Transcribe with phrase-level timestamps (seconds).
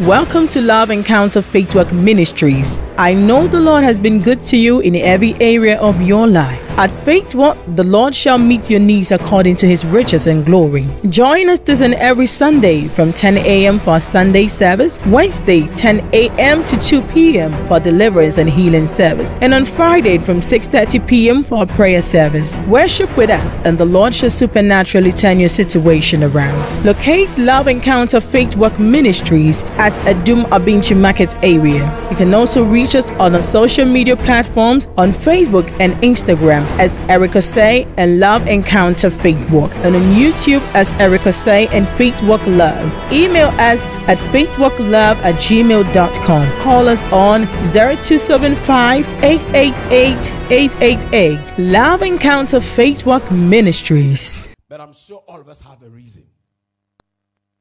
[0.00, 2.80] Welcome to Love Encounter Faith Walk Ministries.
[2.98, 6.62] I know the Lord has been good to you in every area of your life.
[6.78, 10.86] At Faith Walk, the Lord shall meet your needs according to his riches and glory.
[11.08, 13.78] Join us this and every Sunday from 10 a.m.
[13.78, 16.62] for Sunday service, Wednesday 10 a.m.
[16.66, 17.66] to 2 p.m.
[17.66, 21.42] for deliverance and healing service, and on Friday from 6:30 p.m.
[21.42, 22.54] for prayer service.
[22.66, 26.84] Worship with us, and the Lord shall supernaturally turn your situation around.
[26.84, 31.84] Locate Love Encounter Faith Walk Ministries at Adum Abinchi Market area.
[32.10, 36.96] You can also reach us on our social media platforms on Facebook and Instagram as
[37.08, 42.22] Erica Say and Love Encounter Faith Walk, and on YouTube as Erica Say and Faith
[42.22, 42.84] Walk Love.
[43.12, 46.60] Email us at faithwalklove at gmail.com.
[46.60, 51.58] Call us on 0275 888 888.
[51.58, 54.48] Love Encounter Faith Walk Ministries.
[54.68, 56.24] But I'm sure all of us have a reason.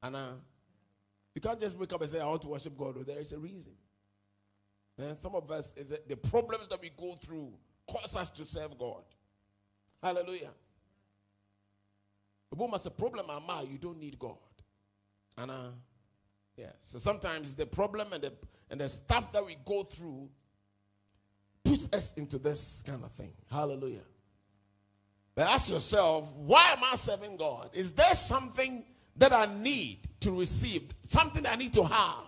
[0.04, 0.34] And uh,
[1.34, 2.96] you can't just wake up and say, I want to worship God.
[3.06, 3.74] There is a reason.
[4.98, 5.74] And some of us,
[6.08, 7.52] the problems that we go through
[7.88, 9.04] cause us to serve God.
[10.02, 10.52] Hallelujah.
[12.50, 14.38] The woman's a problem, Ama, you don't need God.
[15.38, 15.72] And uh,
[16.56, 18.32] yeah, so sometimes the problem and the
[18.70, 20.30] and the stuff that we go through
[21.64, 23.34] puts us into this kind of thing.
[23.52, 24.06] Hallelujah.
[25.36, 27.72] But ask yourself, why am I serving God?
[27.74, 28.86] Is there something
[29.18, 30.84] that I need to receive?
[31.04, 32.24] Something I need to have?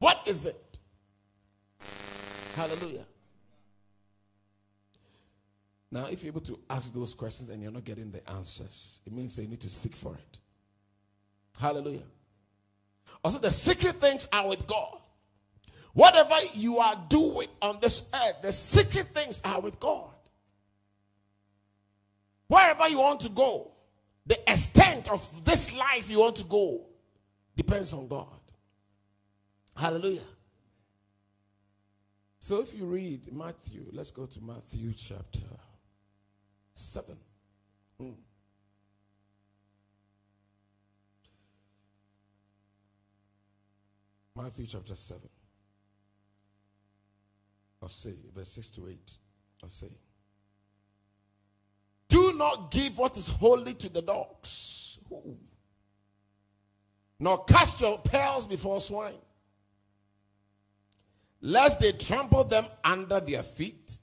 [0.00, 0.63] What is it?
[2.54, 3.04] Hallelujah.
[5.90, 9.12] Now, if you're able to ask those questions and you're not getting the answers, it
[9.12, 10.38] means they need to seek for it.
[11.60, 12.02] Hallelujah.
[13.22, 14.98] Also, the secret things are with God.
[15.92, 20.10] Whatever you are doing on this earth, the secret things are with God.
[22.48, 23.70] Wherever you want to go,
[24.26, 26.86] the extent of this life you want to go
[27.56, 28.26] depends on God.
[29.76, 30.20] Hallelujah.
[32.44, 35.40] So if you read Matthew, let's go to Matthew chapter
[36.74, 37.16] 7.
[37.98, 38.10] Hmm.
[44.36, 45.22] Matthew chapter 7.
[47.82, 49.12] I'll say, verse 6 to 8.
[49.62, 49.88] I'll say.
[52.08, 55.38] Do not give what is holy to the dogs, Ooh.
[57.18, 59.14] nor cast your pearls before swine,
[61.44, 63.98] lest they trample them under their feet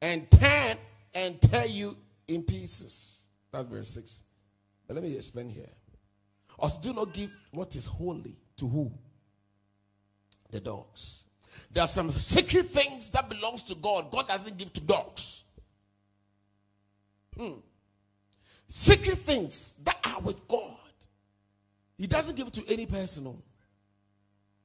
[0.00, 0.76] and turn
[1.14, 1.94] and tear you
[2.26, 3.24] in pieces.
[3.52, 4.24] That's verse 6.
[4.86, 5.68] But let me explain here.
[6.58, 8.90] Also, do not give what is holy to who?
[10.50, 11.24] The dogs.
[11.70, 14.10] There are some sacred things that belongs to God.
[14.10, 15.44] God doesn't give to dogs.
[17.36, 17.58] Hmm.
[18.66, 20.70] Secret things that are with God.
[21.98, 23.42] He doesn't give to any person.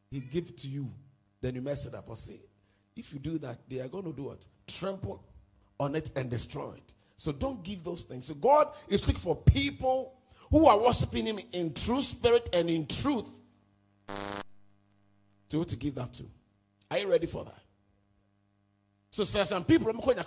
[0.10, 0.88] He gives to you.
[1.42, 2.40] Then you mess it up or say,
[2.96, 4.46] if you do that, they are going to do what?
[4.68, 5.24] Trample
[5.80, 6.94] on it and destroy it.
[7.18, 8.28] So don't give those things.
[8.28, 10.16] So God is looking for people
[10.52, 13.26] who are worshiping Him in true spirit and in truth
[15.50, 16.24] to to give that to.
[16.92, 17.62] Are you ready for that?
[19.12, 20.24] So some people I'm going to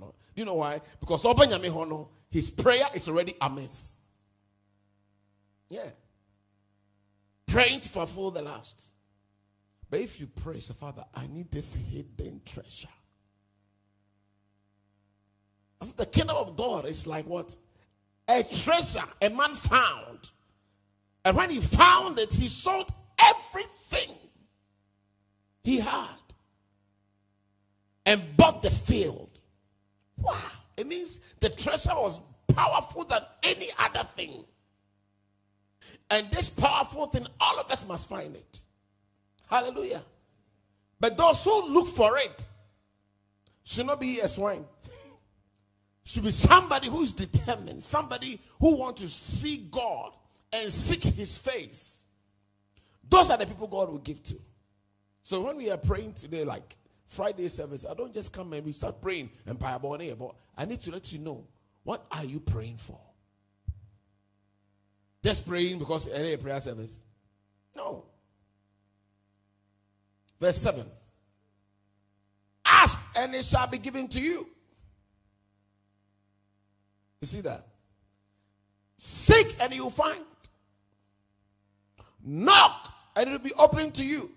[0.00, 0.80] Do you know why?
[1.00, 1.22] Because
[2.30, 3.98] his prayer is already amiss.
[5.70, 5.82] Yeah.
[7.56, 8.92] Praying to fulfill the last.
[9.88, 12.90] But if you pray, say, Father, I need this hidden treasure.
[15.80, 17.56] As the kingdom of God is like what?
[18.28, 20.28] A treasure a man found.
[21.24, 24.14] And when he found it, he sold everything
[25.64, 26.08] he had
[28.04, 29.30] and bought the field.
[30.18, 30.36] Wow.
[30.76, 34.44] It means the treasure was powerful than any other thing.
[36.10, 38.60] And this powerful thing, all of us must find it.
[39.50, 40.02] Hallelujah.
[41.00, 42.46] But those who look for it
[43.64, 44.64] should not be a swine.
[46.04, 50.12] should be somebody who is determined, somebody who wants to see God
[50.52, 52.04] and seek his face.
[53.08, 54.34] Those are the people God will give to.
[55.22, 56.76] So when we are praying today, like
[57.06, 60.90] Friday service, I don't just come and we start praying and but I need to
[60.90, 61.44] let you know
[61.82, 62.98] what are you praying for?
[65.26, 67.02] Just praying because any prayer service?
[67.74, 68.04] No.
[70.38, 70.86] Verse 7.
[72.64, 74.48] Ask and it shall be given to you.
[77.20, 77.66] You see that?
[78.96, 80.22] Seek and you'll find.
[82.24, 84.30] Knock and it'll be open to you.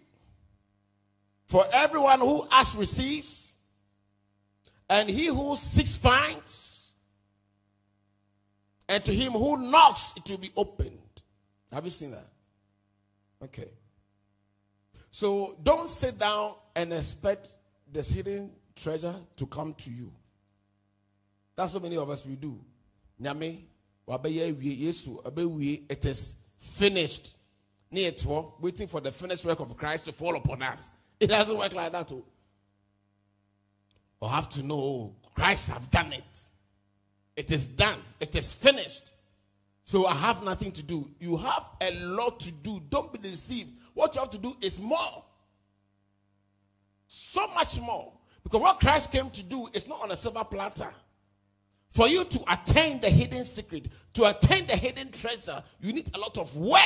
[1.45, 3.57] For everyone who asks receives,
[4.89, 6.78] and he who seeks finds,
[8.89, 10.97] And to him who knocks, it will be opened.
[11.71, 12.27] Have you seen that?
[13.43, 13.69] Okay.
[15.11, 17.49] So don't sit down and expect
[17.91, 20.11] this hidden treasure to come to you.
[21.55, 22.59] That's what many of us we do.
[23.21, 23.59] Nyame,
[24.07, 27.35] it is finished.
[27.91, 30.93] Waiting for the finished work of Christ to fall upon us.
[31.19, 32.07] It doesn't work like that.
[32.07, 32.23] Too.
[34.21, 34.27] Oh.
[34.27, 36.23] Have to know oh, Christ have done it.
[37.39, 37.99] It is done.
[38.19, 39.13] It is finished.
[39.85, 41.09] So I have nothing to do.
[41.21, 42.81] You have a lot to do.
[42.89, 43.69] Don't be deceived.
[43.93, 45.23] What you have to do is more.
[47.07, 48.11] So much more.
[48.43, 50.89] Because what Christ came to do is not on a silver platter.
[51.91, 56.19] For you to attain the hidden secret, to attain the hidden treasure, you need a
[56.19, 56.81] lot of work.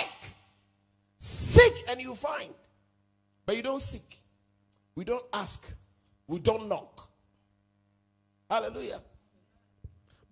[1.18, 2.54] Seek and you find.
[3.48, 4.20] But you don't seek.
[4.94, 5.68] We don't ask.
[6.28, 7.10] We don't knock.
[8.52, 9.02] Hallelujah.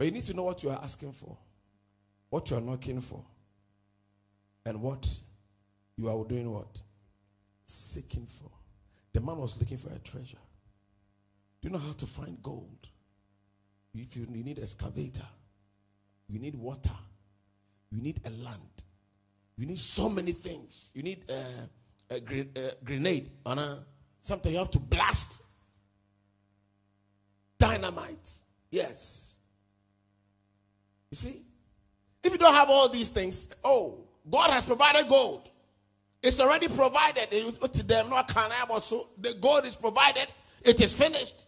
[0.02, 1.38] But you need to know what you are asking for,
[2.32, 3.24] what you are knocking for,
[4.66, 5.08] and what
[5.96, 6.82] you are doing what?
[7.68, 8.50] Seeking for.
[9.14, 10.40] The man was looking for a treasure.
[11.62, 12.88] Do you know how to find gold?
[13.94, 15.28] If you, you need excavator,
[16.28, 16.98] you need water,
[17.92, 18.84] you need a land,
[19.56, 20.90] you need so many things.
[20.96, 23.84] You need a, a, a grenade, and a,
[24.20, 25.44] something you have to blast.
[27.60, 28.30] Dynamite,
[28.72, 29.31] yes.
[31.12, 31.42] You see,
[32.24, 34.00] if you don't have all these things, oh,
[34.30, 35.50] God has provided gold.
[36.24, 37.30] It's already provided.
[37.32, 40.28] To them, no can so the gold is provided.
[40.64, 41.46] It is finished.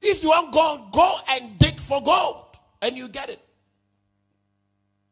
[0.00, 3.40] If you want gold, go and dig for gold and you get it.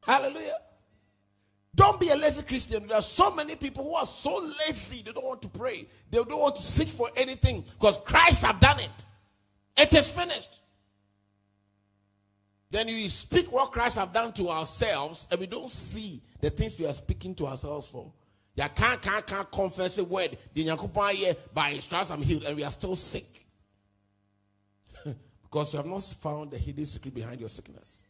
[0.06, 0.58] Hallelujah.
[1.74, 2.86] Don't be a lazy Christian.
[2.86, 4.36] There are so many people who are so
[4.66, 5.86] lazy, they don't want to pray.
[6.10, 9.04] They don't want to seek for anything because Christ have done it.
[9.76, 10.60] It is finished.
[12.70, 16.78] Then we speak what Christ have done to ourselves and we don't see the things
[16.78, 18.12] we are speaking to ourselves for.
[18.56, 20.36] You can't, can't, can't confess a word.
[21.54, 23.46] By his stripes I'm healed and we are still sick.
[25.42, 28.04] Because you have not found the hidden secret behind your sickness.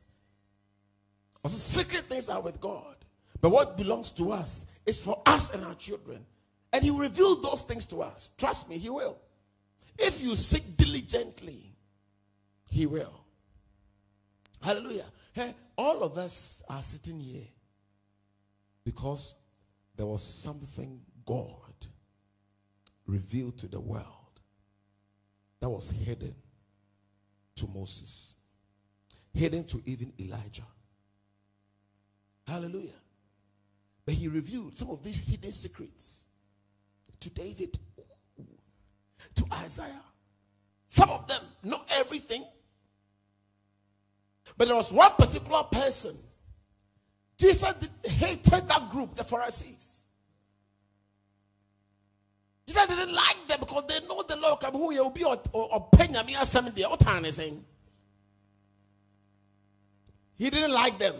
[1.45, 2.97] Also, secret things are with God.
[3.41, 6.25] But what belongs to us is for us and our children.
[6.73, 8.33] And He will reveal those things to us.
[8.37, 9.19] Trust me, He will.
[9.99, 11.75] If you seek diligently,
[12.69, 13.21] He will.
[14.63, 15.07] Hallelujah.
[15.33, 17.47] Hey, all of us are sitting here
[18.85, 19.37] because
[19.97, 21.55] there was something God
[23.07, 24.05] revealed to the world
[25.61, 26.35] that was hidden
[27.57, 28.35] to Moses,
[29.33, 30.67] hidden to even Elijah.
[32.47, 33.01] Hallelujah.
[34.05, 36.27] But he revealed some of these hidden secrets
[37.21, 37.79] to David,
[39.35, 40.03] to Isaiah.
[40.87, 42.45] Some of them, not everything.
[44.59, 46.17] But there was one particular person.
[47.39, 47.73] Jesus
[48.05, 50.05] hated that group, the Pharisees.
[52.67, 56.75] Jesus didn't like them because they know the Lord come who will be or asem
[56.75, 56.89] there.
[56.89, 57.25] What time?
[60.37, 61.15] He didn't like them.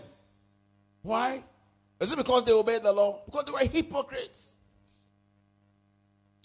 [1.01, 1.41] Why?
[2.01, 3.21] Is it because they obeyed the law?
[3.25, 4.55] Because they were hypocrites.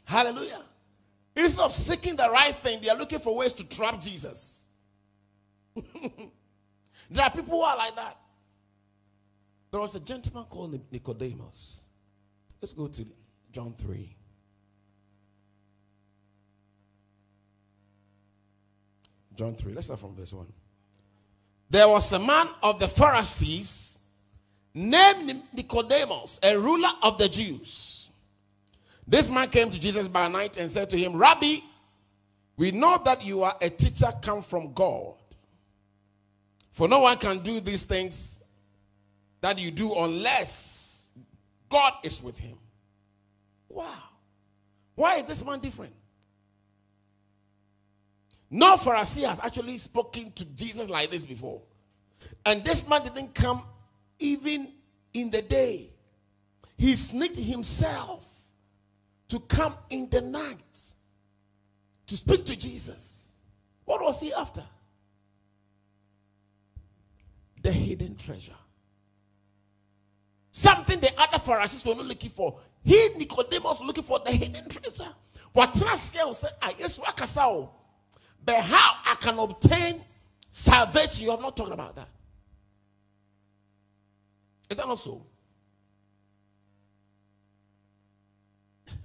[0.04, 0.62] Hallelujah.
[1.36, 4.66] Instead of seeking the right thing, they are looking for ways to trap Jesus.
[7.10, 8.16] there are people who are like that.
[9.70, 11.82] There was a gentleman called Nicodemus.
[12.60, 13.04] Let's go to
[13.52, 14.16] John 3.
[19.36, 19.74] John 3.
[19.74, 20.46] Let's start from verse 1.
[21.70, 23.98] There was a man of the Pharisees
[24.74, 28.10] named Nicodemus, a ruler of the Jews.
[29.06, 31.56] This man came to Jesus by night and said to him, Rabbi,
[32.56, 35.14] we know that you are a teacher come from God.
[36.74, 38.42] For no one can do these things
[39.40, 41.08] that you do unless
[41.68, 42.58] God is with him.
[43.68, 44.02] Wow.
[44.96, 45.94] Why is this man different?
[48.50, 51.62] No Pharisee has actually spoken to Jesus like this before.
[52.44, 53.60] And this man didn't come
[54.18, 54.72] even
[55.12, 55.90] in the day.
[56.76, 58.26] He sneaked himself
[59.28, 60.94] to come in the night
[62.08, 63.42] to speak to Jesus.
[63.84, 64.64] What was he after?
[67.64, 68.52] The hidden treasure.
[70.52, 72.60] Something the other Pharisees were not looking for.
[72.84, 75.12] He, Nicodemus, looking for the hidden treasure.
[75.52, 76.20] What say,
[76.62, 77.78] I what
[78.44, 80.00] but how I can obtain
[80.50, 82.08] salvation, you have not talked about that.
[84.68, 85.24] Is that not so?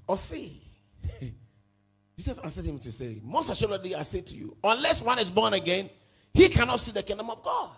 [0.08, 0.62] Or see,
[2.18, 5.54] Jesus answered him to say, Most assuredly I say to you, unless one is born
[5.54, 5.90] again,
[6.34, 7.70] he cannot see the kingdom of God.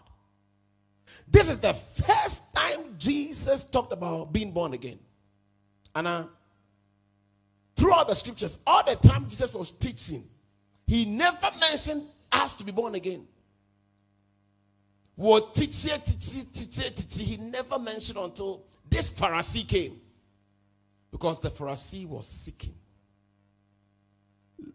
[1.27, 4.99] This is the first time Jesus talked about being born again.
[5.95, 6.23] And uh,
[7.75, 10.23] throughout the scriptures, all the time Jesus was teaching,
[10.87, 13.27] he never mentioned us to be born again.
[15.15, 19.99] What teacher, teacher, teacher, teacher, he never mentioned until this Pharisee came.
[21.11, 22.73] Because the Pharisee was seeking,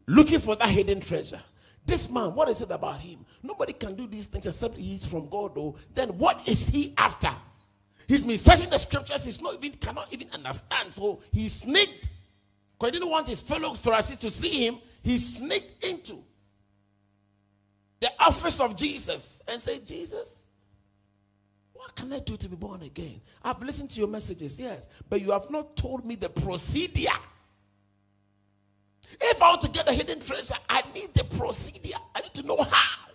[0.07, 1.41] looking for that hidden treasure.
[1.87, 3.25] This man, what is it about him?
[3.43, 5.77] Nobody can do these things except he's from God, though.
[5.95, 7.31] Then what is he after?
[8.09, 10.93] He's been searching the scriptures, he's not even cannot even understand.
[10.93, 12.09] So he sneaked,
[12.79, 16.19] because he didn't want his fellow Pharisees to see him, he sneaked into
[18.01, 20.49] the office of Jesus and said, Jesus,
[21.73, 23.21] what can I do to be born again?
[23.43, 27.11] I've listened to your messages, yes, but you have not told me the procedure.
[29.21, 31.97] If I want to get a hidden treasure, I need the procedure.
[32.15, 33.11] I need to know how.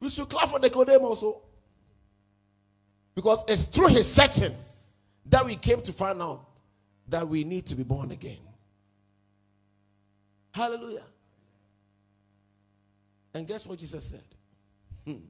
[0.00, 1.42] We should clap for Nicodemus also.
[3.14, 4.52] Because it's through his section
[5.26, 6.46] that we came to find out
[7.08, 8.38] that we need to be born again.
[10.54, 11.04] Hallelujah.
[13.34, 14.24] And guess what Jesus said?
[15.06, 15.24] Hmm.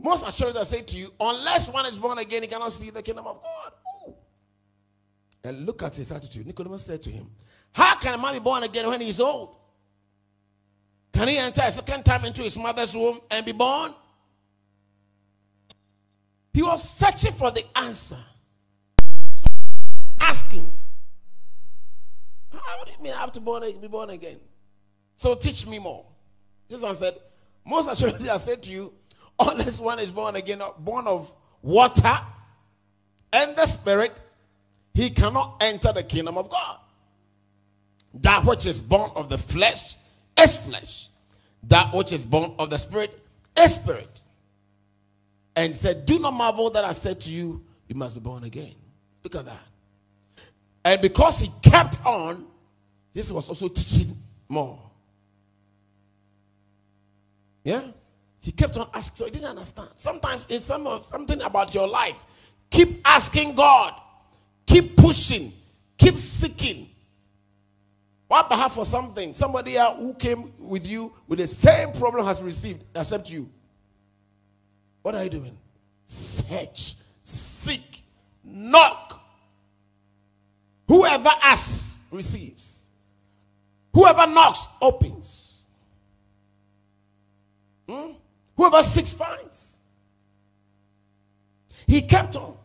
[0.00, 3.02] Most assuredly, I say to you, unless one is born again, he cannot see the
[3.02, 3.72] kingdom of God.
[5.48, 6.46] And look at his attitude.
[6.46, 7.26] Nicodemus said to him,
[7.72, 9.56] How can a man be born again when he is old?
[11.10, 13.94] Can he enter a second time into his mother's womb and be born?
[16.52, 18.18] He was searching for the answer.
[19.30, 19.46] So
[20.20, 20.70] asking,
[22.52, 24.36] How would you mean I have to born, be born again?
[25.16, 26.04] So teach me more.
[26.68, 27.14] Jesus said,
[27.66, 28.92] Most assuredly, I said to you,
[29.38, 32.18] unless one is born again, born of water
[33.32, 34.12] and the spirit,
[34.98, 36.76] he cannot enter the kingdom of God.
[38.14, 39.94] That which is born of the flesh
[40.36, 41.10] is flesh.
[41.68, 43.16] That which is born of the spirit
[43.56, 44.20] is spirit.
[45.54, 48.74] And said, Do not marvel that I said to you, you must be born again.
[49.22, 49.62] Look at that.
[50.84, 52.44] And because he kept on,
[53.14, 54.16] this was also teaching
[54.48, 54.80] more.
[57.62, 57.82] Yeah?
[58.40, 59.90] He kept on asking, so he didn't understand.
[59.94, 62.24] Sometimes in some of something about your life,
[62.68, 63.94] keep asking God,
[64.68, 65.52] keep pushing,
[65.96, 66.88] keep seeking.
[68.28, 69.32] What behalf for something?
[69.32, 73.48] Somebody who came with you with the same problem has received, except you.
[75.02, 75.56] What are you doing?
[76.06, 78.02] Search, seek,
[78.44, 79.20] knock.
[80.86, 82.88] Whoever asks receives.
[83.94, 85.66] Whoever knocks opens.
[87.88, 88.12] Hmm?
[88.56, 89.80] Whoever seeks finds.
[91.86, 92.58] He kept on.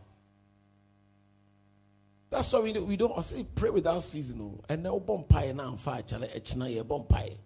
[2.33, 3.13] That's why we, we don't
[3.53, 4.39] pray without season.
[4.41, 4.63] Oh.
[4.67, 7.37] And now bompire now and fire chale eh, echina ye bompire.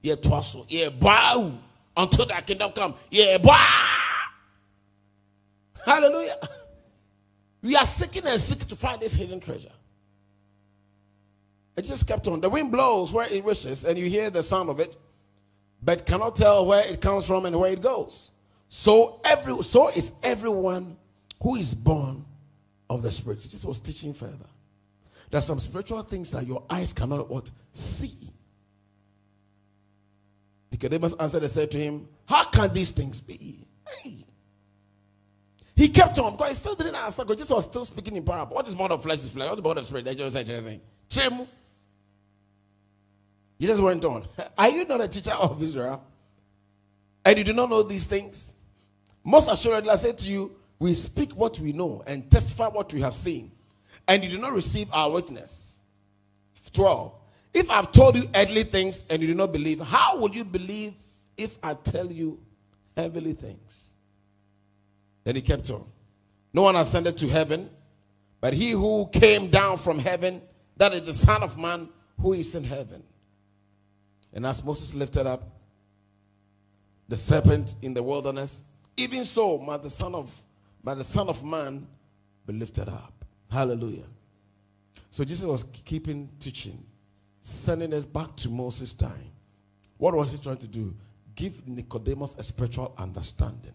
[0.00, 1.52] Ye twaso ye bow
[1.94, 2.94] until that kingdom come.
[3.10, 3.86] Ye bow.
[5.84, 6.32] Hallelujah.
[7.62, 9.68] We are seeking and seeking to find this hidden treasure.
[11.76, 12.40] It just kept on.
[12.40, 14.96] The wind blows where it wishes, and you hear the sound of it
[15.82, 18.32] but cannot tell where it comes from and where it goes.
[18.70, 20.96] So every so is everyone
[21.42, 22.24] who is born
[22.90, 23.40] of the spirit.
[23.40, 24.46] Jesus was teaching further.
[25.30, 28.12] There are some spiritual things that your eyes cannot what see.
[30.72, 33.64] Nicodemus answered and said to him, How can these things be?
[34.02, 34.26] Hey.
[35.76, 38.56] He kept on because he still didn't understand because Jesus was still speaking in parable.
[38.56, 39.48] What is born of flesh is flesh.
[39.48, 40.04] What is born of spirit?
[40.16, 41.48] Just said, Chemu.
[43.60, 44.24] Jesus went on,
[44.58, 46.02] Are you not a teacher of Israel?
[47.24, 48.54] And you do not know these things?
[49.22, 53.00] Most assuredly, I say to you, we speak what we know and testify what we
[53.02, 53.52] have seen,
[54.08, 55.82] and you do not receive our witness.
[56.72, 57.12] 12.
[57.52, 60.94] If I've told you earthly things and you do not believe, how will you believe
[61.36, 62.40] if I tell you
[62.96, 63.92] heavenly things?
[65.24, 65.84] Then he kept on.
[66.54, 67.68] No one ascended to heaven,
[68.40, 70.40] but he who came down from heaven,
[70.76, 71.88] that is the Son of Man
[72.20, 73.02] who is in heaven.
[74.32, 75.42] And as Moses lifted up
[77.08, 78.64] the serpent in the wilderness,
[78.96, 80.40] even so might the Son of
[80.82, 81.86] by the Son of Man
[82.46, 83.24] be lifted up.
[83.50, 84.06] Hallelujah.
[85.10, 86.84] So Jesus was keeping teaching,
[87.42, 89.30] sending us back to Moses' time.
[89.98, 90.94] What was he trying to do?
[91.34, 93.74] Give Nicodemus a spiritual understanding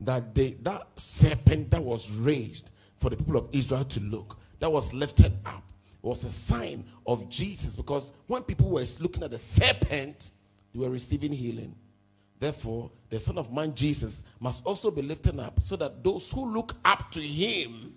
[0.00, 4.70] that they, that serpent that was raised for the people of Israel to look, that
[4.70, 5.62] was lifted up,
[6.02, 10.32] was a sign of Jesus because when people were looking at the serpent,
[10.74, 11.74] they were receiving healing.
[12.38, 16.46] Therefore, the Son of Man, Jesus, must also be lifted up so that those who
[16.46, 17.92] look up to him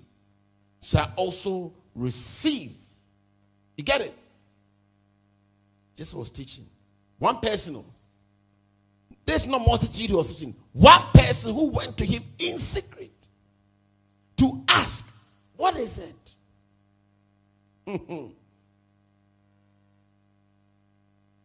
[0.84, 2.74] shall also receive.
[3.78, 4.14] You get it?
[5.96, 6.66] Jesus was teaching.
[7.18, 7.86] One person, oh.
[9.26, 10.54] There's no multitude who was teaching.
[10.74, 13.14] One person who went to him in secret
[14.36, 15.16] to ask,
[15.56, 16.36] What is it?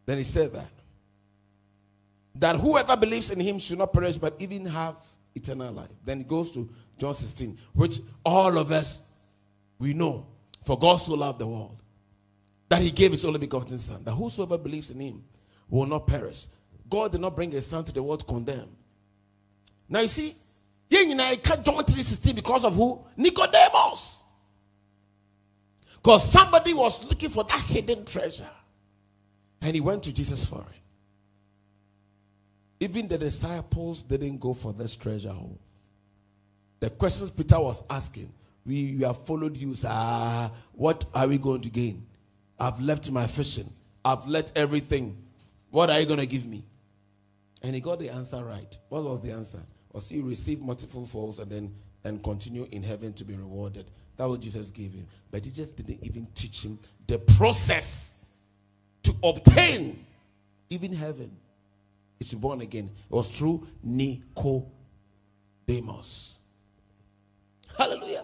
[0.05, 0.80] then he said that.
[2.35, 4.95] That whoever believes in him should not perish but even have
[5.35, 5.89] eternal life.
[6.03, 9.09] Then it goes to John 16, which all of us
[9.79, 10.27] we know.
[10.63, 11.81] For God so loved the world
[12.69, 15.23] that he gave his only begotten son, that whosoever believes in him
[15.69, 16.45] will not perish.
[16.89, 18.69] God did not bring his son to the world condemn.
[19.89, 20.35] Now you see,
[20.89, 23.03] John 3:16 because of who?
[23.17, 24.23] Nicodemus.
[25.95, 28.49] Because somebody was looking for that hidden treasure.
[29.61, 30.80] And he went to Jesus for it.
[32.81, 35.33] Even the disciples didn't go for this treasure.
[36.81, 38.33] The questions Peter was asking,
[38.65, 40.51] we, we have followed you, sir.
[40.73, 42.05] What are we going to gain?
[42.59, 43.69] I've left my fishing.
[44.03, 45.15] I've left everything.
[45.69, 46.63] What are you going to give me?
[47.63, 48.77] And he got the answer right.
[48.89, 49.61] What was the answer?
[49.93, 51.73] Was he receive multiple falls and then
[52.03, 53.85] and continue in heaven to be rewarded.
[54.17, 55.07] That was Jesus gave him.
[55.29, 58.17] But he just didn't even teach him the process
[59.03, 60.03] to obtain
[60.69, 61.31] even heaven.
[62.21, 62.89] It's born again.
[63.09, 64.69] It was through Nicodemus.
[67.75, 68.23] Hallelujah.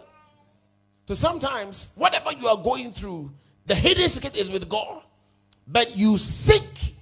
[1.08, 3.32] So sometimes, whatever you are going through,
[3.66, 5.02] the hidden secret is with God.
[5.68, 6.94] But you seek.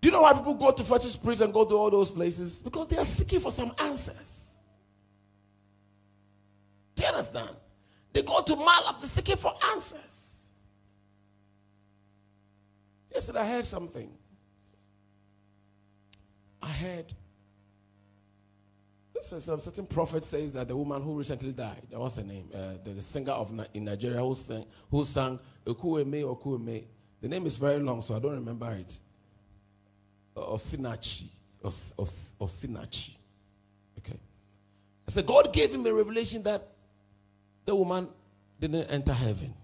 [0.00, 2.62] Do you know why people go to fetish priests and go to all those places?
[2.62, 4.58] Because they are seeking for some answers.
[6.94, 7.50] Do you understand?
[8.12, 10.31] They go to Malab to seeking for answers.
[13.12, 14.10] Yesterday I heard something.
[16.62, 17.12] I heard
[19.22, 22.48] so some certain prophet says that the woman who recently died, what's her name?
[22.52, 26.84] Uh, the, the, singer of in Nigeria who sang, who sang Ekwueme Ekwueme.
[27.20, 28.98] The name is very long, so I don't remember it.
[30.36, 31.26] Osinachi.
[31.64, 33.14] Os, Os, Osinachi.
[33.98, 34.18] Okay.
[35.06, 36.66] I said, God gave him a revelation that
[37.64, 38.08] the woman
[38.58, 39.54] didn't enter heaven.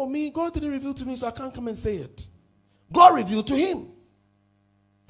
[0.00, 2.28] Oh, me, God didn't reveal to me, so I can't come and say it.
[2.92, 3.88] God revealed to him.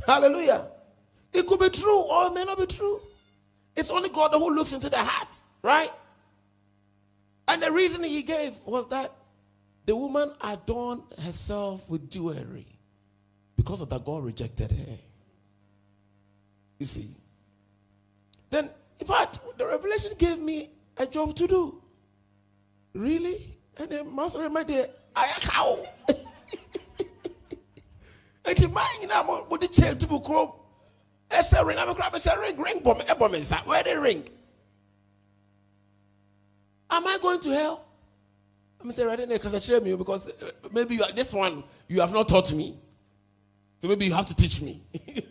[0.07, 0.66] Hallelujah.
[1.31, 3.03] It could be true or it may not be true.
[3.77, 5.90] It's only God who looks into the heart, right?
[7.48, 9.12] And the reason he gave was that
[9.85, 12.66] the woman adorned herself with jewelry.
[13.57, 14.98] Because of that, God rejected her.
[16.79, 17.11] You see.
[18.48, 21.83] Then, in fact, the revelation gave me a job to do.
[22.94, 23.58] Really?
[23.79, 25.87] And the master reminded, I am cow.
[28.49, 30.53] nti maa nyinaa mo mo de kyɛn tubu kurom
[31.29, 34.25] ɛsɛ ring abɛkura abɛsɛ ring ring bɔ mi ɛbɔ mi where the ring?
[36.91, 37.85] Am I going to hell?
[38.81, 42.01] I'm saying right now kasa kyerɛ me because uh, maybe you are, this one you
[42.01, 42.79] have not taught me.
[43.81, 44.83] So maybe you have to teach me.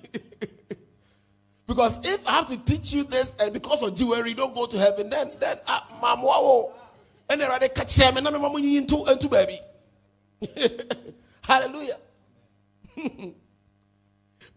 [1.67, 4.65] Because if I have to teach you this and because of jewelry you don't go
[4.65, 5.57] to heaven then then
[6.01, 6.73] wo
[7.29, 9.59] ɛna ɛrɛ de kakyɛ me na me ma mo yi ntu ntu baabi
[11.41, 11.97] hallelujah.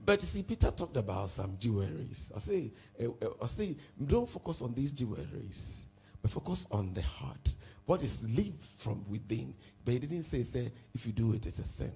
[0.04, 2.32] but you see, Peter talked about some jewelries.
[2.34, 5.84] I say, eh, eh, I say, don't focus on these jewelries,
[6.20, 7.54] but focus on the heart.
[7.86, 9.54] What is live from within.
[9.84, 11.92] But he didn't say, say, if you do it, it's a sin.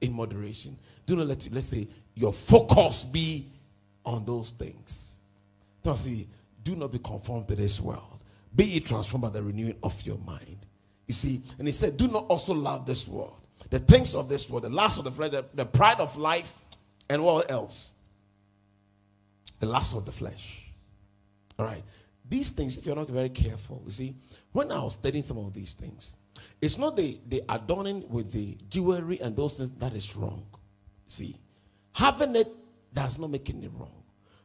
[0.00, 0.76] In moderation.
[1.06, 3.46] Do not let you, let's say, your focus be
[4.04, 5.20] on those things.
[5.84, 6.28] Now see,
[6.62, 8.11] do not be conformed to this world.
[8.54, 10.58] Be ye transformed by the renewing of your mind.
[11.06, 14.50] You see, and he said, do not also love this world the things of this
[14.50, 16.58] world, the lust of the flesh, the, the pride of life,
[17.08, 17.94] and what else?
[19.60, 20.70] The lust of the flesh.
[21.58, 21.82] All right.
[22.28, 24.14] These things, if you're not very careful, you see,
[24.52, 26.18] when I was studying some of these things,
[26.60, 30.44] it's not the, the adorning with the jewelry and those things that is wrong.
[31.08, 31.36] See,
[31.94, 32.48] having it
[32.92, 34.02] does not make any wrong.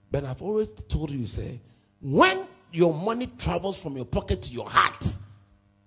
[0.10, 1.60] But I've always told you, say,
[2.00, 5.18] when your money travels from your pocket to your heart,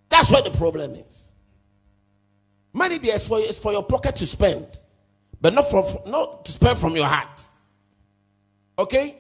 [0.09, 1.35] that's where the problem is.
[2.73, 4.67] Money there is for, is for your pocket to spend,
[5.41, 7.43] but not, for, not to spend from your heart.
[8.79, 9.17] Okay?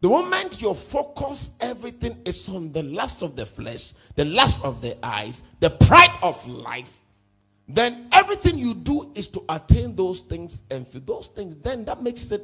[0.00, 4.82] The moment your focus, everything is on the lust of the flesh, the lust of
[4.82, 7.00] the eyes, the pride of life,
[7.66, 12.02] then everything you do is to attain those things and for those things, then that
[12.02, 12.42] makes it.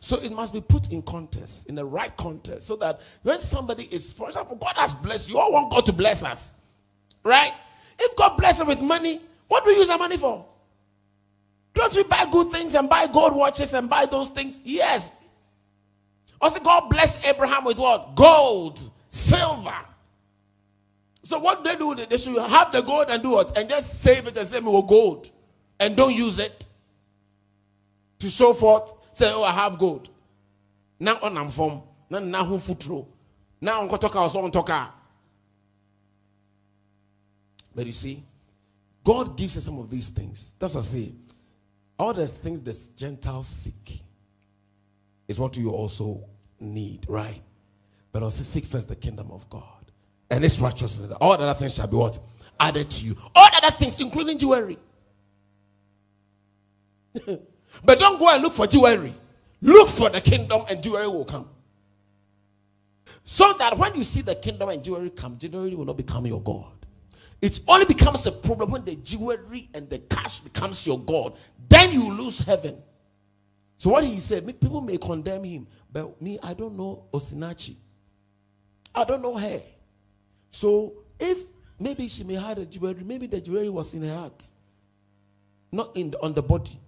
[0.00, 3.84] So it must be put in context, in the right context, so that when somebody
[3.84, 6.54] is, for example, God has blessed you, all want God to bless us,
[7.24, 7.52] right?
[7.98, 10.44] If God bless us with money, what do we use our money for?
[11.74, 14.62] Don't we buy good things and buy gold watches and buy those things?
[14.64, 15.14] Yes.
[16.40, 18.14] Also, God bless Abraham with what?
[18.14, 18.78] Gold,
[19.10, 19.74] silver.
[21.22, 23.58] So what do they do, they should have the gold and do what?
[23.58, 25.30] And just save it and say, with gold.
[25.80, 26.66] And don't use it
[28.20, 28.92] to show forth.
[29.16, 30.10] Say, oh, I have gold.
[31.00, 31.80] Now on I'm from.
[32.10, 33.08] Now now who futuro.
[33.62, 34.92] Now on kotoka or so on toka.
[37.74, 38.22] But you see,
[39.02, 40.52] God gives us some of these things.
[40.58, 41.12] That's what I say.
[41.98, 44.02] All the things the Gentiles seek
[45.28, 46.20] is what you also
[46.60, 47.40] need, right?
[48.12, 49.62] But also seek first the kingdom of God
[50.30, 51.10] and its righteousness.
[51.22, 52.18] All other things shall be what?
[52.60, 53.16] Added to you.
[53.34, 54.76] All other things, including jewelry.
[57.84, 59.14] but don't go and look for jewelry.
[59.60, 61.48] Look for the kingdom and jewelry will come.
[63.24, 66.40] So that when you see the kingdom and jewelry come, jewelry will not become your
[66.40, 66.72] God.
[67.42, 71.36] It only becomes a problem when the jewelry and the cash becomes your God.
[71.68, 72.76] Then you lose heaven.
[73.78, 77.74] So what he said, people may condemn him, but me, I don't know Osinachi.
[78.94, 79.60] I don't know her.
[80.50, 81.38] So if
[81.78, 84.50] maybe she may have a jewelry, maybe the jewelry was in her heart,
[85.70, 86.78] not in the, on the body.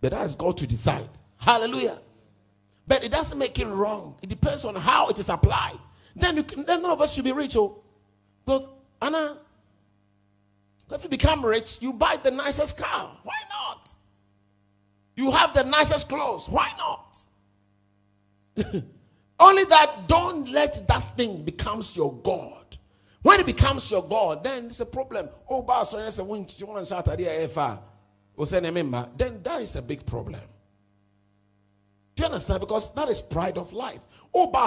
[0.00, 1.08] But that's God to decide.
[1.38, 1.98] Hallelujah.
[2.86, 4.16] But it doesn't make it wrong.
[4.22, 5.78] It depends on how it is applied.
[6.16, 7.56] Then, you can, then none of us should be rich.
[7.56, 7.82] Oh,
[8.44, 8.68] because
[9.02, 9.38] Anna,
[10.90, 13.10] if you become rich, you buy the nicest car.
[13.22, 13.94] Why not?
[15.16, 16.48] You have the nicest clothes.
[16.48, 17.18] Why not?
[19.40, 22.76] Only that don't let that thing becomes your God.
[23.22, 25.28] When it becomes your God, then it's a problem.
[25.48, 25.62] Oh,
[28.38, 30.40] then that is a big problem.
[32.14, 32.60] Do you understand?
[32.60, 34.00] Because that is pride of life.
[34.34, 34.62] Oh, man,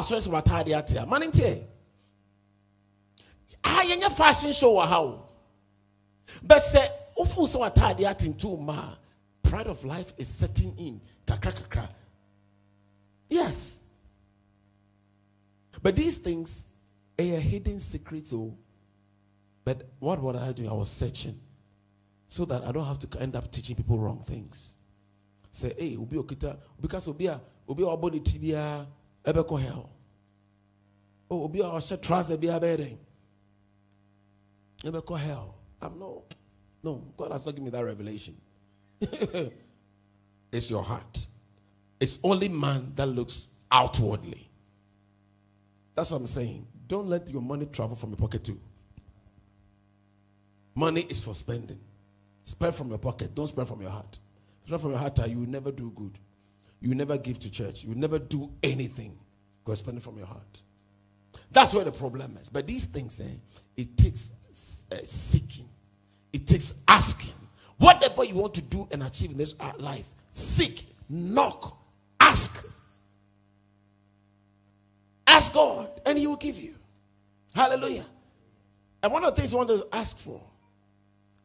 [3.63, 5.23] I ah, fashion show how.
[6.43, 6.86] But say,
[7.17, 8.93] oh, ufu so atade atintu ma.
[9.43, 11.01] Pride of life is setting in.
[11.25, 11.89] Kakra kakra.
[13.27, 13.84] Yes.
[15.81, 16.73] But these things
[17.19, 18.34] are hidden secrets.
[18.34, 18.57] Oh.
[19.63, 20.69] But what was I doing?
[20.69, 21.39] I was searching
[22.32, 24.78] so that I don't have to end up teaching people wrong things.
[25.52, 28.88] Say, hey, ubi okita, because ubi a ubi a body tibia
[29.28, 29.89] ebe ko hell.
[31.30, 32.98] Oh, ubi a trouser be a bedding.
[34.86, 35.56] Ebe ko hell.
[35.82, 36.24] I'm no,
[36.82, 37.04] no.
[37.17, 38.38] God has not given me that revelation.
[40.54, 41.26] it's your heart.
[42.00, 44.50] It's only man that looks outwardly.
[45.96, 46.65] That's what I'm saying.
[46.88, 48.60] Don't let your money travel from your pocket too.
[50.76, 51.80] Money is for spending.
[52.45, 53.34] Spend from your pocket.
[53.36, 54.17] Don't spend from your heart.
[54.65, 56.17] Spend from your heart, you will never do good.
[56.80, 57.84] You will never give to church.
[57.84, 59.17] You will never do anything
[59.63, 60.62] because it from your heart.
[61.51, 62.49] That's where the problem is.
[62.49, 63.25] But these things, eh,
[63.77, 64.36] it takes
[64.91, 65.67] uh, seeking.
[66.34, 67.34] It takes asking.
[67.77, 71.77] Whatever you want to do and achieve in this life, seek, knock,
[72.19, 72.65] ask.
[75.27, 76.75] Ask God, and He will give you.
[77.56, 78.06] Hallelujah.
[79.04, 80.41] And one of the things we want to ask for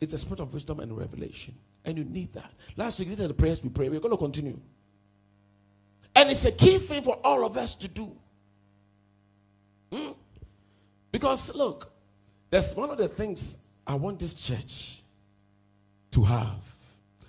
[0.01, 1.55] it's a spirit of wisdom and revelation.
[1.85, 2.53] And you need that.
[2.77, 3.89] Last week, these are the prayers we pray.
[3.89, 4.59] We're going to continue.
[6.15, 8.11] And it's a key thing for all of us to do.
[9.93, 10.13] Hmm?
[11.13, 11.93] Because, look,
[12.51, 15.03] that's one of the things I want this church
[16.11, 16.75] to have.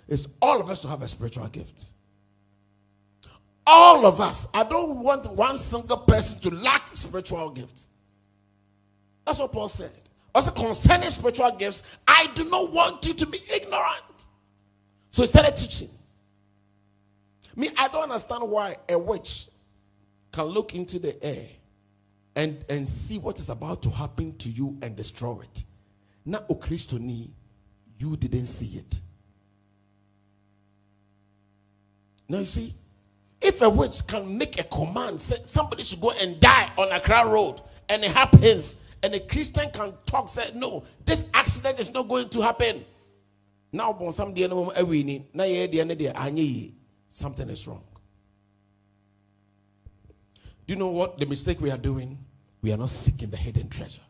[0.07, 1.83] Is all of us to have a spiritual gift.
[3.65, 4.47] All of us.
[4.53, 7.89] I don't want one single person to lack spiritual gifts.
[9.25, 10.06] That's what Paul said.
[10.37, 14.27] Also, concerning spiritual gifts, I do not want you to be ignorant.
[15.09, 15.89] So he started teaching.
[17.55, 19.47] Me, I don't understand why a witch
[20.31, 21.47] can look into the air
[22.35, 25.63] and, and see what is about to happen to you and destroy it.
[26.23, 27.29] Now, O Christoni,
[27.97, 28.99] you didn't see it.
[32.29, 32.75] Now, you see,
[33.41, 36.99] if a witch can make a command, say somebody should go and die on a
[36.99, 41.93] crowd Road, and it happens, and a Christian can talk, say, no, this accident is
[41.93, 42.83] not going to happen.
[43.71, 44.47] Now, bon, some day
[47.09, 47.83] something is wrong.
[50.65, 52.17] Do you know what the mistake we are doing?
[52.61, 54.01] We are not seeking the hidden treasure.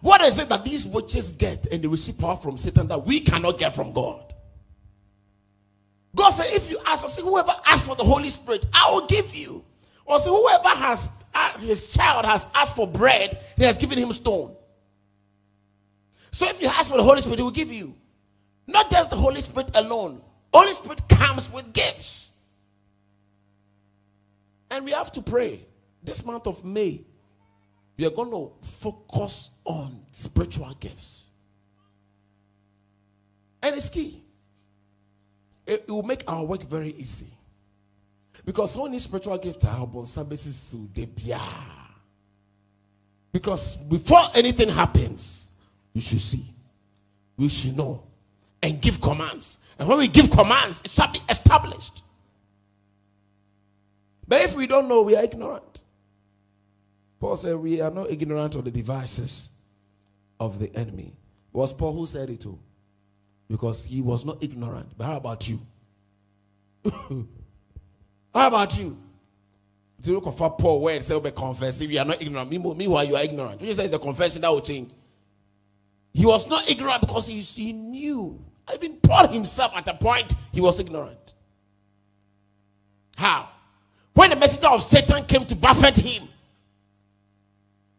[0.00, 3.20] What is it that these witches get and they receive power from Satan that we
[3.20, 4.34] cannot get from God?
[6.14, 9.06] God said, if you ask, or say, whoever asks for the Holy Spirit, I will
[9.06, 9.64] give you.
[10.04, 14.10] Or say, whoever has Uh, his child has asked for bread, he has given him
[14.10, 14.56] stone.
[16.30, 17.94] So if you ask for the Holy Spirit, he will give you.
[18.66, 20.22] Not just the Holy Spirit alone.
[20.52, 22.32] Holy Spirit comes with gifts.
[24.70, 25.60] And we have to pray.
[26.02, 27.04] This month of May,
[27.98, 31.32] we are going to focus on spiritual gifts.
[33.62, 34.22] And it's key.
[35.66, 37.35] It, it will make our work very easy.
[38.46, 41.08] Because only spiritual gift are born services so they
[43.32, 45.50] Because before anything happens,
[45.92, 46.44] you should see,
[47.36, 48.04] we should know,
[48.62, 49.58] and give commands.
[49.78, 52.02] And when we give commands, it shall be established.
[54.28, 55.80] But if we don't know, we are ignorant.
[57.18, 59.50] Paul said, We are not ignorant of the devices
[60.38, 61.12] of the enemy.
[61.52, 62.58] It was Paul who said it too.
[63.48, 64.88] Because he was not ignorant.
[64.96, 65.60] But how about you?
[68.36, 68.98] how about you?
[70.02, 72.50] To look for Paul where it said, be confess if you are not ignorant.
[72.50, 73.58] Meanwhile, you are ignorant.
[73.58, 74.92] When you say it's the confession that will change.
[76.12, 78.38] He was not ignorant because he, he knew.
[78.72, 81.34] Even Paul himself, at a point, he was ignorant.
[83.16, 83.48] How?
[84.14, 86.28] When the messenger of Satan came to buffet him,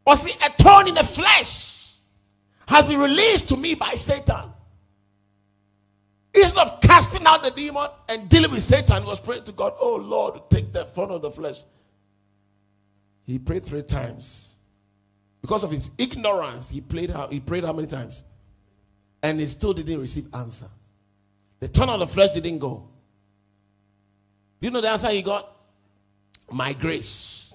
[0.06, 1.96] was he a thorn in the flesh
[2.68, 4.52] has been released to me by Satan.
[6.40, 9.74] Instead of casting out the demon and dealing with Satan, he was praying to God,
[9.80, 11.62] Oh Lord, take the thorn of the flesh.
[13.26, 14.60] He prayed three times.
[15.42, 18.24] Because of his ignorance, he prayed how he prayed how many times?
[19.24, 20.68] And he still didn't receive answer.
[21.60, 22.88] The thorn of the flesh didn't go.
[24.60, 25.52] Do you know the answer he got?
[26.52, 27.54] My grace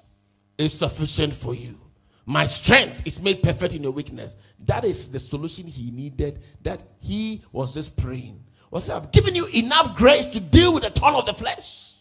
[0.59, 1.79] is sufficient for you.
[2.27, 4.37] My strength is made perfect in your weakness.
[4.65, 6.41] That is the solution he needed.
[6.63, 8.43] That he was just praying.
[8.73, 11.93] Was I've given you enough grace to deal with the thorn of the flesh.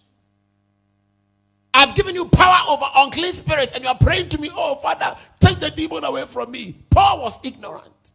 [1.74, 5.18] I've given you power over unclean spirits, and you are praying to me, Oh, Father,
[5.42, 6.78] take the demon away from me.
[6.90, 8.14] Paul was ignorant.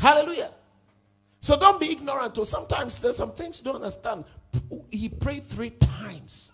[0.00, 0.50] Hallelujah.
[1.40, 2.38] So don't be ignorant.
[2.38, 4.24] Or sometimes there's some things you don't understand.
[4.90, 6.52] He prayed three times,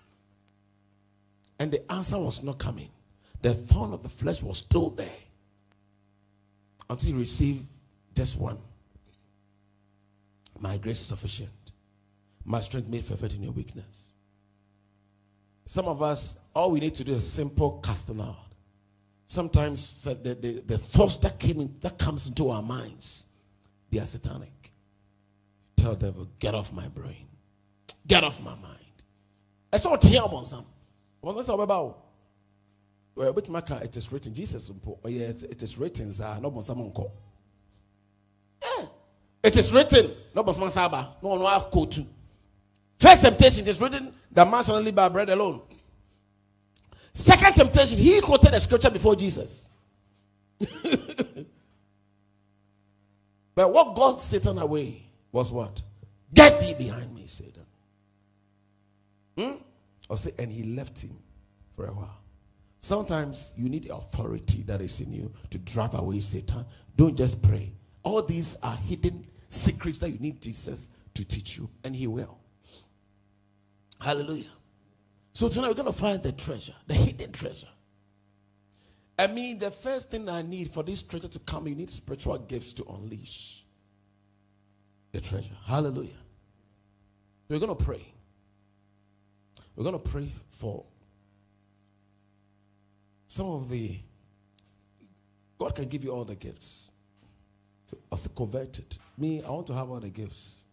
[1.61, 2.90] and the answer was not coming.
[3.42, 5.21] The thorn of the flesh was still there
[6.90, 7.66] until he received
[8.16, 8.59] just one.
[10.61, 11.51] My grace is sufficient.
[12.45, 14.11] My strength made perfect in your weakness.
[15.64, 18.37] Some of us, all we need to do is simple casting out.
[19.27, 23.27] Sometimes the, the, the thoughts that came in, that comes into our minds,
[23.90, 24.73] they are satanic.
[25.77, 27.27] Tell devil, get off my brain.
[28.07, 28.77] Get off my mind.
[29.73, 30.64] I saw tear on some.
[31.21, 32.05] Was this about?
[33.16, 34.33] Well, which marker it is written?
[34.33, 36.12] Jesus, oh it is written.
[36.12, 37.12] Sir, no someone call.
[39.47, 40.11] It is written.
[40.35, 41.15] No one saba.
[41.23, 42.05] No one will quote to.
[42.99, 45.61] First temptation is written that man shall not live by bread alone.
[47.15, 49.71] Second temptation, he quoted the scripture before Jesus.
[53.55, 55.81] but what got Satan away was what?
[56.35, 57.67] Get thee behind me, Satan.
[59.39, 59.53] Hmm?
[60.09, 61.17] Or say, and he left him
[61.77, 62.19] for a while.
[62.81, 66.65] Sometimes you need the authority that is in you to drive away Satan.
[66.97, 67.71] Don't just pray.
[68.03, 72.39] All these are hidden secrets that you need Jesus to teach you, and he will.
[74.01, 74.51] Hallelujah.
[75.33, 77.69] So tonight we're going to find the treasure, the hidden treasure.
[79.19, 82.39] I mean, the first thing I need for this treasure to come, you need spiritual
[82.39, 83.65] gifts to unleash
[85.13, 85.55] the treasure.
[85.65, 86.11] Hallelujah.
[87.49, 88.13] We're going to pray.
[89.75, 90.85] We're going to pray for
[93.29, 93.99] some of the.
[95.59, 96.91] God can give you all the gifts.
[97.87, 100.66] So, as a converted, me, I want to have all the gifts.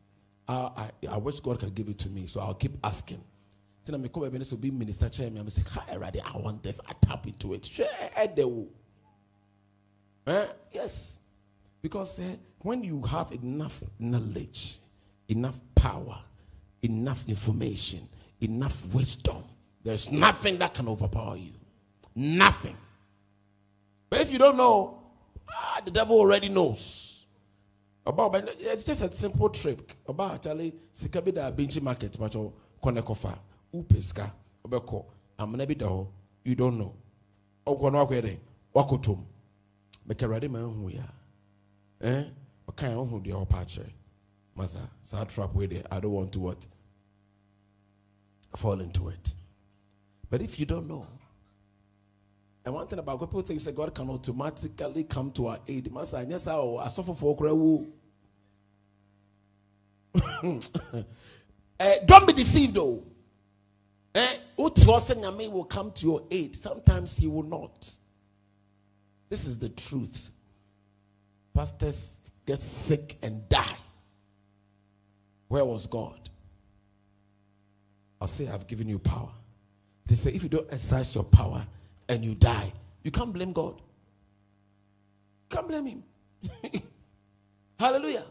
[0.47, 3.23] I, I, I wish God can give it to me, so I'll keep asking.
[3.86, 5.27] Then I come to be minister chair.
[5.27, 5.84] I'm say, "Hi?
[5.91, 6.79] I want this.
[6.88, 7.63] I tap into it.
[8.36, 8.67] The
[10.27, 10.45] eh?
[10.71, 11.19] Yes,
[11.82, 14.77] because uh, when you have enough knowledge,
[15.27, 16.17] enough power,
[16.82, 17.99] enough information,
[18.39, 19.43] enough wisdom,
[19.84, 21.51] there's nothing that can overpower you.
[22.15, 22.77] Nothing.
[24.10, 25.01] But if you don't know,
[25.51, 27.12] ah, the devil already knows.
[28.06, 29.96] About it's just a simple trick.
[30.08, 33.38] About actually, sikabi da bench market, but kone kofa,
[33.74, 34.30] upeska,
[34.66, 35.06] obeko,
[35.39, 35.88] amana bi da
[36.44, 36.94] you don't know.
[37.66, 38.39] Okwo no akwede,
[38.76, 39.24] wakotom.
[40.08, 41.04] Beka rade man hu ya.
[42.02, 42.24] Eh?
[42.70, 43.89] Okay, hu de opa kire.
[44.58, 45.84] Masa, sa trap way there.
[45.89, 46.66] I don't want to what?
[48.56, 49.34] Fall into it.
[50.30, 51.08] But if you don't know,
[52.65, 55.91] and one thing about people think that God can automatically come to our aid.
[55.91, 57.36] Masa, yes, I suffer for
[61.80, 63.04] uh, don't be deceived though.
[64.15, 66.56] Eh, will come to your aid.
[66.56, 67.89] Sometimes he will not.
[69.30, 70.32] This is the truth.
[71.54, 73.78] Pastors get sick and die.
[75.47, 76.30] Where was God?
[78.21, 79.30] I'll say, I've given you power.
[80.06, 81.65] They say, if you don't exercise your power
[82.13, 82.71] and you die,
[83.04, 83.76] you can't blame God.
[85.49, 86.04] You can't blame Him.
[87.80, 88.26] Hallelujah.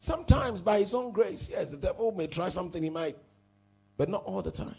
[0.00, 3.16] Sometimes, by His own grace, yes, the devil may try something he might,
[3.96, 4.74] but not all the time.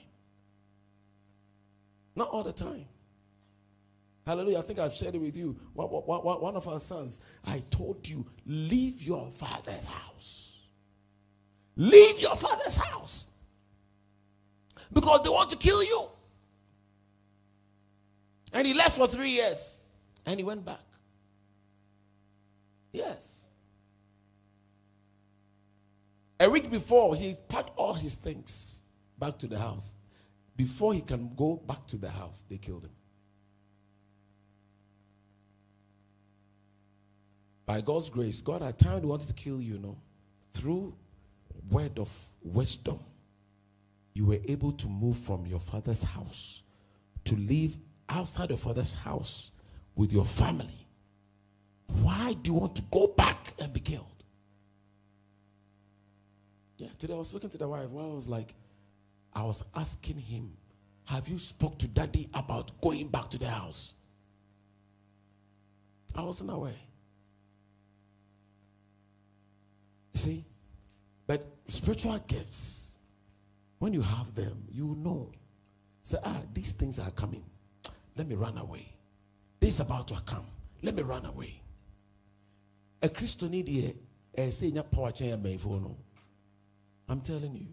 [2.15, 2.85] Not all the time.
[4.25, 4.59] Hallelujah.
[4.59, 5.55] I think I've shared it with you.
[5.73, 10.67] One, of our sons, I told you, leave your father's house.
[11.75, 13.27] Leave your father's house.
[14.91, 16.07] Because they want to kill you.
[18.55, 19.83] And he left for three years.
[20.25, 20.79] And he went back.
[22.93, 23.51] Yes.
[26.39, 28.81] A week before, he packed all his things
[29.19, 29.97] back to the house.
[30.55, 32.91] Before he can go back to the house, they killed him.
[37.65, 39.97] By God's grace, God at times wanted to kill you, you know,
[40.53, 40.95] through
[41.69, 42.09] word of
[42.41, 42.99] wisdom.
[44.13, 46.63] You were able to move from your father's house
[47.25, 47.75] to live
[48.09, 49.51] outside your father's house
[49.95, 50.87] with your family.
[52.01, 54.05] Why do you want to go back and be killed?
[56.77, 57.89] Yeah, today I was speaking to the wife.
[57.89, 58.53] Well, I was like,
[59.33, 60.51] I was asking him,
[61.07, 63.93] Have you spoke to daddy about going back to the house?
[66.15, 66.73] I wasn't aware.
[70.13, 70.45] You see?
[71.27, 72.97] But spiritual gifts,
[73.79, 75.31] when you have them, you know.
[76.03, 77.43] Say, ah, these things are coming.
[78.15, 78.88] Let me run away.
[79.60, 80.45] This is about to come.
[80.82, 81.62] Let me run away.
[83.01, 83.69] A Christian need
[84.38, 85.97] a eh, say power chain eh, no.
[87.08, 87.67] I'm telling you.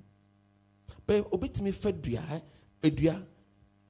[1.07, 2.21] But obetimi fa dua
[2.83, 3.23] edua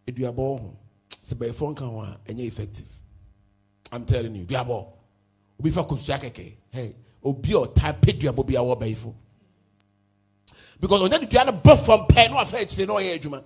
[0.07, 0.77] edua bɔ ho
[1.23, 2.87] sɛ bɛyɛfo nka ho a effective.
[3.91, 4.87] I'm telling you, duabɔ.
[5.61, 6.53] Obi fa kosua kɛkɛ.
[6.71, 9.15] Hey, obi a ɔtaa pɛ duabɔ bi a wɔ bɛyɛfo.
[10.81, 13.45] Because ɔnyɛ de dua no fam pɛɛ no afa na ɔyɛ adwuma.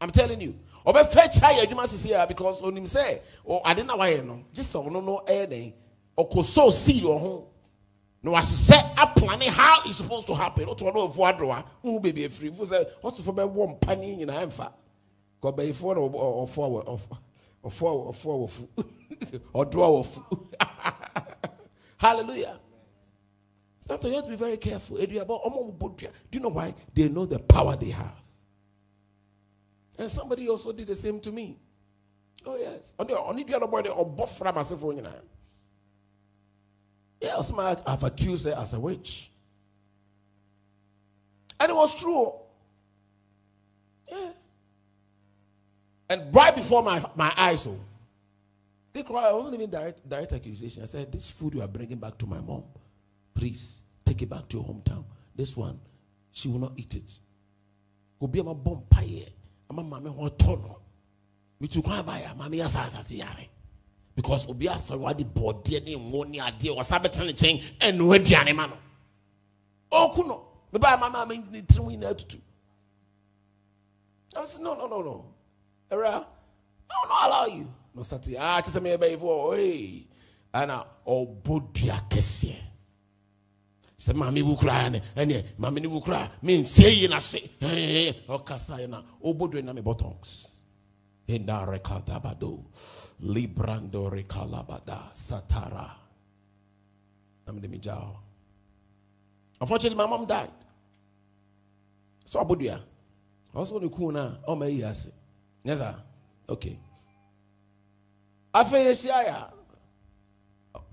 [0.00, 0.54] I'm telling you.
[0.86, 3.20] Ɔbɛfɛ kyerɛ ayɛ adwuma sisi a because sɛ
[3.64, 5.72] ade na wayɛ no gye sɛ ɔno no ɛyɛ dɛn
[6.18, 7.48] ɔkɔ so seed wɔ ho
[8.22, 10.66] na wahyehyɛ aplane how it's supposed to happen.
[10.66, 14.72] Wotu ɔno ɔfo adoa wohu beebi efiri fo sɛ ɔsofo bɛwɔ mpa ne nyinaa mfa
[15.42, 17.16] kɔbɛyifoɔ na ɔfo awɔ ɔfo
[17.64, 18.68] ɔfo awɔfu
[19.54, 20.22] ɔdo awɔfu
[21.96, 22.58] hallelujah.
[23.78, 24.96] Sometimes you have to be very careful.
[24.96, 26.72] Do you know why?
[26.94, 28.21] They know the power they have
[30.02, 31.56] and somebody also did the same to me
[32.46, 35.22] oh yes ɔne dua no bɔ de ɔbɔ fra ma asefo nyinaa.
[37.22, 39.30] Yeah, Osman have accused her as a witch.
[41.60, 42.32] And it was true.
[44.10, 44.30] Yeah.
[46.10, 47.78] And right before my, my eyes, oh,
[48.92, 49.28] they cried.
[49.28, 50.82] I wasn't even direct, direct accusation.
[50.82, 52.64] I said, This food you are bringing back to my mom,
[53.34, 55.04] please take it back to your hometown.
[55.36, 55.78] This one,
[56.32, 57.18] she will not eat it.
[58.20, 59.26] Obi ama bomb pie.
[59.72, 60.76] Ama mame ho tono.
[61.60, 63.48] Mi tu kwa ba ya mame ya sa sa yare
[64.14, 68.54] because obi asɔre wade bɔɔdeɛ ne ngo ne adeɛ wasa bɛtena ne nkyɛn ɛnu aduane
[68.54, 68.76] ma no
[69.90, 72.38] ɔku no meba ama ma ma ne tirim nyinaa tutu
[74.34, 75.24] I said, no, no, no, no.
[75.90, 77.68] Era, I will not allow you.
[77.94, 78.34] No, sati.
[78.38, 79.54] Ah, just me ebe ifo.
[79.54, 80.06] Hey,
[80.54, 82.56] ana obodua kɛseɛ.
[84.04, 87.38] Sɛ maame bu kura ne ɛnɛ maame bu kura mi nse yi na se.
[88.28, 90.30] Ɔkasa yi na obodua na mi bɔ tongues.
[91.28, 92.64] Enda rekada bado.
[93.22, 95.88] Librando Recalabada Satara.
[97.46, 98.16] The Mijao.
[99.60, 100.50] Unfortunately, my mom died.
[102.24, 102.80] So Abudia.
[103.54, 105.12] Also the kuna ah, oh yes.
[105.62, 105.94] Yes, sir.
[106.48, 106.76] Okay.
[108.54, 109.52] After Yesiaya.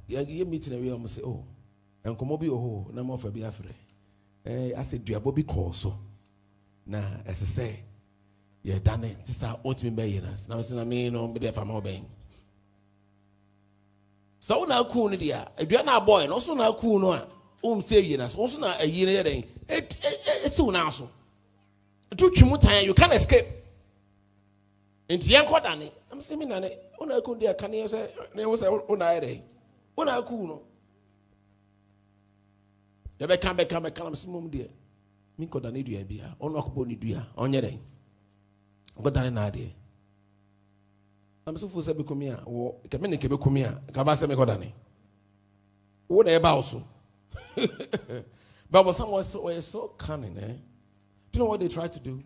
[0.07, 1.45] You meeting away, I'm say, oh,
[2.03, 3.73] and come obi oh, no more for Biafre.
[4.45, 5.93] Eh, I said, Diabo be call so.
[6.85, 7.79] Na, as I say,
[8.63, 9.17] yeah, done it.
[9.19, 10.49] This is how ultimate bayiness.
[10.49, 12.05] Now, it's not me, no, but if I'm obeying
[14.39, 17.11] sɛ wo na aku no deɛ a adua no abɔɛ no ɔso na aku no
[17.11, 17.27] a
[17.61, 21.09] wom sɛ no so ɔso na ayi no yɛ dɛn ɛsi wo naa so
[22.11, 23.45] ɛto twi mu you can escape
[25.09, 28.55] nti yɛnkɔ dane am sɛ me nane wo na aku deɛ kaneɛ sɛ ne wo
[28.55, 29.41] sɛ wo na ayɛ dɛn
[29.95, 30.61] wo na no
[33.19, 34.67] yɛbɛka bɛka bɛka nam sɛ mom deɛ
[35.37, 36.35] menkɔ dane dua bia.
[36.41, 37.79] Ɔno akɔbɔ ne dua ɔnyɛ dɛn
[38.97, 39.71] ɔkɔ dane na adeɛ
[41.45, 44.27] na mɛ sɔfo sɛ bɛ kɔmi a wɔ kɛmɛ ne kɛmɛ kɔmi a kaba sɛ
[44.27, 44.73] mɛ kɔ dani.
[46.07, 46.31] Wo na
[48.71, 50.55] so some was so, so cunning eh
[51.31, 52.23] do you know what they try to do?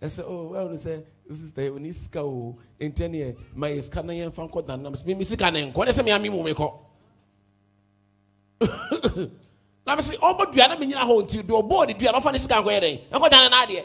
[0.00, 2.58] They say oh well they say this is the you sika o.
[2.80, 4.90] Ntiɛ ne yɛ ma yɛ sika na yɛn fa nkɔ dani na.
[5.16, 6.42] Mi sika ne nkɔ ne mi ami mu
[9.88, 12.20] na mɛ sɛ ɔbɔ dua na mi nyina hɔ nti do ɔbɔ ɔdi dua na
[12.20, 13.84] ɔfa ne sika nkɔ yɛ dɛ nkɔ dani na adeɛ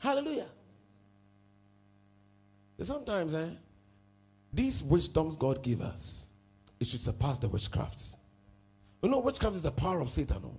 [0.00, 0.48] hallelujah.
[2.82, 3.48] Sometimes, eh,
[4.52, 6.32] these wisdoms God give us,
[6.80, 8.16] it should surpass the witchcrafts.
[9.00, 10.42] You know, witchcraft is the power of Satan.
[10.42, 10.58] No?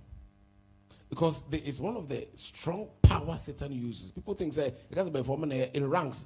[1.10, 4.10] Because there is one of the strong power Satan uses.
[4.12, 6.24] People think say it has been forming in ranks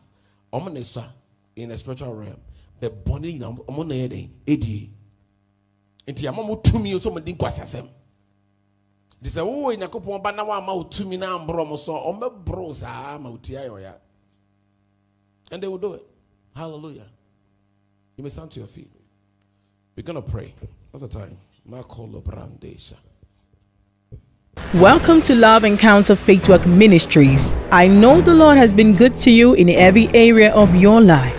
[0.52, 2.40] in the spiritual realm
[2.80, 4.90] the bɔnne nyinaa ɔmo na yɛ den edie
[6.08, 7.86] nti ama mo tumi nso mo di nkwasasɛm
[9.20, 13.18] de sɛ wowɔ nyankopɔn ba na wama wo tumi na amborɔ mo so ɔmbɛborɔ saa
[13.18, 13.94] ma wo ti ayɛ ɔya.
[15.50, 16.02] And they will do it.
[16.54, 17.06] Hallelujah.
[18.16, 18.90] You may stand to your feet.
[19.96, 20.52] We're gonna pray.
[20.90, 21.36] What's the time?
[21.68, 22.96] Makolo Brandesha.
[24.74, 27.54] Welcome to Love Encounter Faith Walk Ministries.
[27.70, 31.37] I know the Lord has been good to you in every area of your life.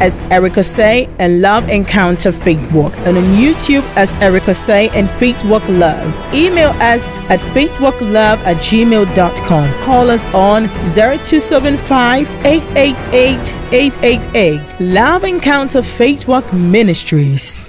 [0.00, 5.08] as Erica Say and Love Encounter Faith Walk, and on YouTube as Erica Say and
[5.12, 6.06] Faith Walk Love.
[6.34, 9.82] Email us at faithwalklove at gmail.com.
[9.82, 14.80] Call us on 0275 888 888.
[14.80, 17.64] Love Encounter Faith Walk Ministries.